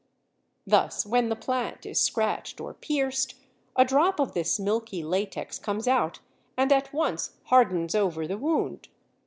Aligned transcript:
Thus 0.65 1.05
when 1.05 1.29
the 1.29 1.35
plant 1.35 1.85
is 1.85 1.99
scratched 1.99 2.59
or 2.59 2.73
pierced, 2.73 3.35
a 3.75 3.85
drop 3.85 4.19
of 4.19 4.33
this 4.33 4.59
milky 4.59 5.03
latex 5.03 5.59
comes 5.59 5.87
out 5.87 6.21
and 6.57 6.71
at 6.71 6.91
once 6.91 7.37
hardens 7.43 7.93
over 7.93 8.25
the 8.25 8.39
wound. 8.39 8.87